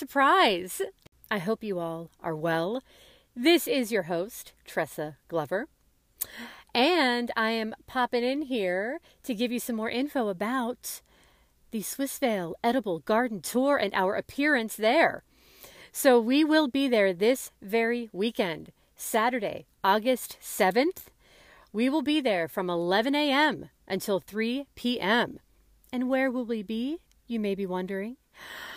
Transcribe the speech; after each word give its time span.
surprise. 0.00 0.80
I 1.30 1.36
hope 1.36 1.62
you 1.62 1.78
all 1.78 2.10
are 2.22 2.34
well. 2.34 2.82
This 3.36 3.68
is 3.68 3.92
your 3.92 4.04
host, 4.04 4.54
Tressa 4.64 5.18
Glover. 5.28 5.66
And 6.74 7.30
I 7.36 7.50
am 7.50 7.74
popping 7.86 8.24
in 8.24 8.40
here 8.42 9.00
to 9.24 9.34
give 9.34 9.52
you 9.52 9.60
some 9.60 9.76
more 9.76 9.90
info 9.90 10.28
about 10.28 11.02
the 11.70 11.82
Swissvale 11.82 12.54
Edible 12.64 13.00
Garden 13.00 13.42
Tour 13.42 13.76
and 13.76 13.92
our 13.92 14.14
appearance 14.14 14.74
there. 14.74 15.22
So 15.92 16.18
we 16.18 16.44
will 16.44 16.68
be 16.68 16.88
there 16.88 17.12
this 17.12 17.52
very 17.60 18.08
weekend, 18.10 18.72
Saturday, 18.96 19.66
August 19.84 20.38
7th. 20.40 21.08
We 21.74 21.90
will 21.90 22.00
be 22.00 22.22
there 22.22 22.48
from 22.48 22.70
11 22.70 23.14
a.m. 23.14 23.68
until 23.86 24.18
3 24.18 24.64
p.m. 24.74 25.40
And 25.92 26.08
where 26.08 26.30
will 26.30 26.46
we 26.46 26.62
be? 26.62 27.00
You 27.26 27.38
may 27.38 27.54
be 27.54 27.66
wondering. 27.66 28.16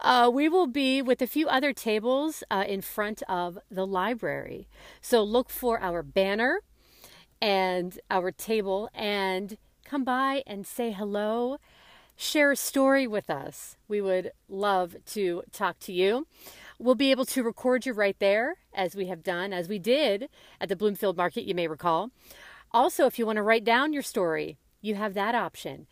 Uh, 0.00 0.30
we 0.32 0.48
will 0.48 0.66
be 0.66 1.00
with 1.00 1.22
a 1.22 1.26
few 1.26 1.48
other 1.48 1.72
tables 1.72 2.42
uh, 2.50 2.64
in 2.66 2.80
front 2.80 3.22
of 3.28 3.58
the 3.70 3.86
library. 3.86 4.66
So 5.00 5.22
look 5.22 5.50
for 5.50 5.80
our 5.80 6.02
banner 6.02 6.60
and 7.40 7.98
our 8.10 8.32
table 8.32 8.88
and 8.94 9.56
come 9.84 10.04
by 10.04 10.42
and 10.46 10.66
say 10.66 10.92
hello. 10.92 11.58
Share 12.16 12.52
a 12.52 12.56
story 12.56 13.06
with 13.06 13.28
us. 13.28 13.76
We 13.88 14.00
would 14.00 14.32
love 14.48 14.96
to 15.06 15.42
talk 15.52 15.78
to 15.80 15.92
you. 15.92 16.26
We'll 16.78 16.94
be 16.94 17.10
able 17.10 17.24
to 17.26 17.42
record 17.42 17.86
you 17.86 17.92
right 17.92 18.16
there, 18.18 18.56
as 18.72 18.96
we 18.96 19.06
have 19.06 19.22
done, 19.22 19.52
as 19.52 19.68
we 19.68 19.78
did 19.78 20.28
at 20.60 20.68
the 20.68 20.76
Bloomfield 20.76 21.16
Market, 21.16 21.44
you 21.44 21.54
may 21.54 21.68
recall. 21.68 22.10
Also, 22.72 23.06
if 23.06 23.18
you 23.18 23.26
want 23.26 23.36
to 23.36 23.42
write 23.42 23.64
down 23.64 23.92
your 23.92 24.02
story, 24.02 24.58
you 24.80 24.96
have 24.96 25.14
that 25.14 25.34
option. 25.34 25.86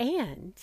And 0.00 0.54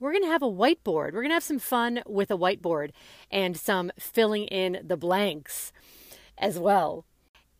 we're 0.00 0.12
going 0.12 0.24
to 0.24 0.30
have 0.30 0.42
a 0.42 0.46
whiteboard. 0.46 1.12
We're 1.12 1.22
going 1.22 1.28
to 1.28 1.34
have 1.34 1.44
some 1.44 1.58
fun 1.58 2.02
with 2.06 2.30
a 2.30 2.38
whiteboard 2.38 2.90
and 3.30 3.56
some 3.56 3.92
filling 3.98 4.44
in 4.44 4.80
the 4.82 4.96
blanks 4.96 5.72
as 6.38 6.58
well. 6.58 7.04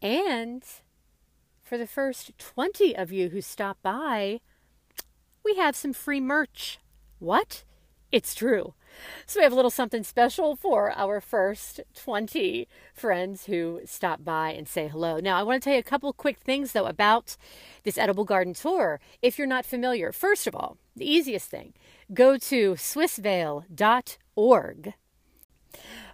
And 0.02 0.64
for 1.62 1.76
the 1.76 1.86
first 1.86 2.36
20 2.38 2.96
of 2.96 3.12
you 3.12 3.28
who 3.28 3.42
stop 3.42 3.78
by, 3.82 4.40
we 5.44 5.54
have 5.56 5.76
some 5.76 5.92
free 5.92 6.20
merch. 6.20 6.78
What? 7.18 7.62
It's 8.10 8.34
true. 8.34 8.74
So 9.26 9.40
we 9.40 9.44
have 9.44 9.52
a 9.52 9.56
little 9.56 9.70
something 9.70 10.04
special 10.04 10.56
for 10.56 10.92
our 10.92 11.20
first 11.20 11.80
20 11.94 12.68
friends 12.92 13.46
who 13.46 13.80
stop 13.84 14.24
by 14.24 14.52
and 14.52 14.68
say 14.68 14.88
hello. 14.88 15.20
Now, 15.20 15.38
I 15.38 15.42
want 15.42 15.62
to 15.62 15.64
tell 15.64 15.74
you 15.74 15.80
a 15.80 15.84
couple 15.84 16.12
quick 16.12 16.38
things 16.38 16.72
though 16.72 16.86
about 16.86 17.36
this 17.84 17.98
edible 17.98 18.24
garden 18.24 18.54
tour. 18.54 19.00
If 19.22 19.38
you're 19.38 19.46
not 19.46 19.64
familiar, 19.64 20.12
first 20.12 20.46
of 20.46 20.54
all, 20.54 20.76
the 20.96 21.10
easiest 21.10 21.48
thing, 21.48 21.72
go 22.12 22.36
to 22.38 22.72
swissvale.org. 22.72 24.94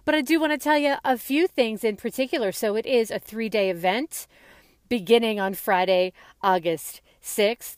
But 0.05 0.15
I 0.15 0.21
do 0.21 0.39
want 0.39 0.53
to 0.53 0.57
tell 0.57 0.77
you 0.77 0.95
a 1.03 1.17
few 1.17 1.47
things 1.47 1.83
in 1.83 1.97
particular. 1.97 2.51
So 2.51 2.75
it 2.75 2.85
is 2.85 3.11
a 3.11 3.19
3-day 3.19 3.69
event 3.69 4.27
beginning 4.87 5.39
on 5.39 5.53
Friday, 5.53 6.13
August 6.41 7.01
6th. 7.21 7.77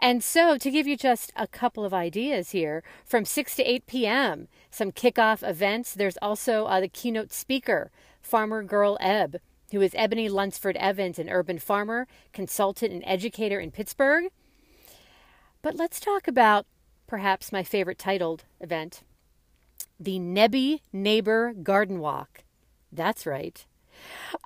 And 0.00 0.22
so, 0.22 0.58
to 0.58 0.70
give 0.70 0.86
you 0.86 0.96
just 0.96 1.32
a 1.36 1.46
couple 1.46 1.84
of 1.84 1.94
ideas 1.94 2.50
here, 2.50 2.82
from 3.04 3.24
6 3.24 3.54
to 3.56 3.62
8 3.62 3.86
p.m., 3.86 4.48
some 4.70 4.92
kickoff 4.92 5.48
events. 5.48 5.94
There's 5.94 6.18
also 6.20 6.66
uh, 6.66 6.80
the 6.80 6.88
keynote 6.88 7.32
speaker, 7.32 7.90
Farmer 8.20 8.62
Girl 8.62 8.96
Eb, 9.00 9.40
who 9.70 9.80
is 9.80 9.92
Ebony 9.94 10.28
Lunsford 10.28 10.76
Evans, 10.76 11.18
an 11.18 11.30
urban 11.30 11.58
farmer, 11.58 12.06
consultant, 12.32 12.92
and 12.92 13.02
educator 13.06 13.58
in 13.58 13.70
Pittsburgh. 13.70 14.30
But 15.62 15.76
let's 15.76 16.00
talk 16.00 16.26
about 16.26 16.66
perhaps 17.06 17.52
my 17.52 17.62
favorite 17.62 17.98
titled 17.98 18.44
event 18.60 19.02
the 20.00 20.18
Nebby 20.18 20.80
Neighbor 20.92 21.52
Garden 21.52 22.00
Walk. 22.00 22.42
That's 22.90 23.24
right. 23.24 23.64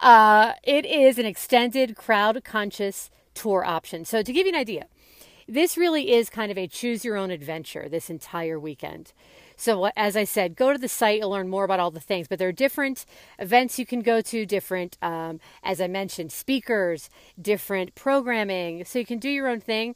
Uh, 0.02 0.52
it 0.62 0.84
is 0.84 1.18
an 1.18 1.24
extended 1.24 1.96
crowd 1.96 2.44
conscious 2.44 3.10
tour 3.32 3.64
option. 3.64 4.04
So, 4.04 4.22
to 4.22 4.32
give 4.32 4.46
you 4.46 4.52
an 4.52 4.58
idea, 4.58 4.86
this 5.48 5.76
really 5.76 6.12
is 6.12 6.28
kind 6.28 6.50
of 6.50 6.58
a 6.58 6.66
choose 6.66 7.04
your 7.04 7.16
own 7.16 7.30
adventure 7.30 7.88
this 7.88 8.10
entire 8.10 8.58
weekend. 8.58 9.12
So, 9.56 9.90
as 9.96 10.16
I 10.16 10.24
said, 10.24 10.54
go 10.54 10.72
to 10.72 10.78
the 10.78 10.88
site, 10.88 11.20
you'll 11.20 11.30
learn 11.30 11.48
more 11.48 11.64
about 11.64 11.80
all 11.80 11.90
the 11.90 12.00
things. 12.00 12.28
But 12.28 12.38
there 12.38 12.48
are 12.48 12.52
different 12.52 13.06
events 13.38 13.78
you 13.78 13.86
can 13.86 14.00
go 14.00 14.20
to, 14.20 14.44
different, 14.44 14.98
um, 15.00 15.40
as 15.62 15.80
I 15.80 15.86
mentioned, 15.86 16.30
speakers, 16.32 17.08
different 17.40 17.94
programming. 17.94 18.84
So, 18.84 18.98
you 18.98 19.06
can 19.06 19.18
do 19.18 19.30
your 19.30 19.48
own 19.48 19.60
thing. 19.60 19.94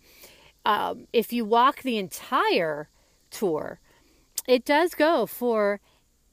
Um, 0.65 1.07
if 1.13 1.33
you 1.33 1.45
walk 1.45 1.83
the 1.83 1.99
entire 1.99 2.89
tour, 3.31 3.81
it 4.47 4.65
does 4.65 4.95
go 4.95 5.27
for 5.27 5.81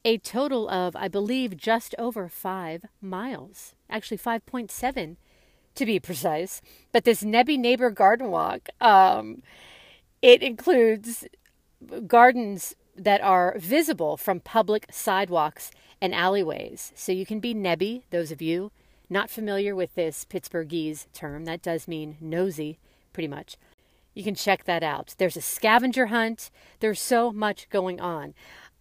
a 0.06 0.18
total 0.18 0.70
of, 0.70 0.96
I 0.96 1.08
believe, 1.08 1.58
just 1.58 1.94
over 1.98 2.30
five 2.30 2.86
miles. 3.02 3.76
Actually, 3.90 4.18
5.7 4.20 5.18
to 5.78 5.86
be 5.86 6.00
precise. 6.00 6.62
But 6.92 7.04
this 7.04 7.24
Nebby 7.24 7.58
Neighbor 7.58 7.90
Garden 7.90 8.30
Walk, 8.30 8.70
um, 8.82 9.42
it 10.22 10.42
includes 10.44 11.26
gardens 12.08 12.76
that 12.96 13.22
are 13.22 13.56
visible 13.58 14.18
from 14.18 14.40
public 14.40 14.88
sidewalks 14.92 15.72
and 16.02 16.14
alleyways. 16.14 16.92
So 16.96 17.12
you 17.12 17.26
can 17.26 17.40
be 17.40 17.54
nebby, 17.54 18.04
those 18.10 18.32
of 18.32 18.42
you 18.42 18.72
not 19.10 19.30
familiar 19.30 19.76
with 19.76 19.96
this 19.96 20.26
Pittsburghese 20.26 21.06
term. 21.14 21.46
That 21.46 21.62
does 21.62 21.88
mean 21.88 22.18
nosy, 22.20 22.78
pretty 23.14 23.28
much. 23.28 23.58
You 24.14 24.24
can 24.24 24.36
check 24.36 24.66
that 24.66 24.84
out. 24.84 25.16
There's 25.18 25.38
a 25.38 25.42
scavenger 25.42 26.08
hunt. 26.08 26.50
There's 26.80 27.00
so 27.00 27.32
much 27.32 27.70
going 27.70 28.00
on. 28.00 28.34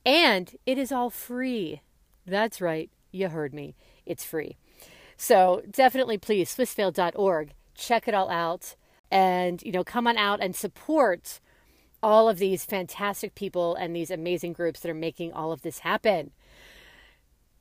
And 0.04 0.56
it 0.64 0.78
is 0.78 0.92
all 0.92 1.10
free. 1.10 1.82
That's 2.26 2.60
right. 2.60 2.90
You 3.12 3.28
heard 3.28 3.52
me. 3.54 3.74
It's 4.04 4.24
free. 4.24 4.56
So 5.16 5.62
definitely 5.70 6.18
please, 6.18 6.54
swissvale.org, 6.54 7.52
check 7.74 8.08
it 8.08 8.14
all 8.14 8.30
out 8.30 8.76
and, 9.10 9.62
you 9.62 9.72
know, 9.72 9.84
come 9.84 10.06
on 10.06 10.16
out 10.16 10.40
and 10.40 10.54
support 10.54 11.40
all 12.02 12.28
of 12.28 12.38
these 12.38 12.64
fantastic 12.64 13.34
people 13.34 13.74
and 13.74 13.94
these 13.94 14.10
amazing 14.10 14.52
groups 14.52 14.80
that 14.80 14.90
are 14.90 14.94
making 14.94 15.32
all 15.32 15.52
of 15.52 15.62
this 15.62 15.80
happen. 15.80 16.30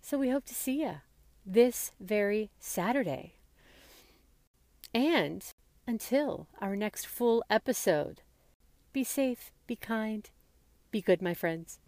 So 0.01 0.17
we 0.17 0.29
hope 0.29 0.45
to 0.45 0.53
see 0.53 0.81
you 0.81 0.95
this 1.45 1.91
very 1.99 2.51
Saturday. 2.59 3.33
And 4.93 5.43
until 5.87 6.47
our 6.61 6.75
next 6.75 7.07
full 7.07 7.43
episode, 7.49 8.21
be 8.93 9.03
safe, 9.03 9.51
be 9.67 9.75
kind, 9.75 10.29
be 10.91 11.01
good, 11.01 11.21
my 11.21 11.33
friends. 11.33 11.79